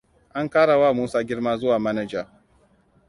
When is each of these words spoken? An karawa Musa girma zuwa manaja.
An 0.33 0.49
karawa 0.49 0.93
Musa 0.93 1.23
girma 1.23 1.57
zuwa 1.57 1.79
manaja. 1.79 2.25